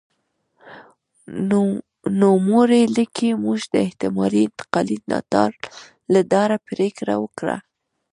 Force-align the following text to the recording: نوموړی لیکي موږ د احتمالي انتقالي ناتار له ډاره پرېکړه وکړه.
نوموړی 2.21 2.83
لیکي 2.95 3.29
موږ 3.43 3.59
د 3.73 3.75
احتمالي 3.85 4.41
انتقالي 4.47 4.97
ناتار 5.11 5.51
له 6.13 6.19
ډاره 6.31 6.55
پرېکړه 6.69 7.15
وکړه. 7.23 7.57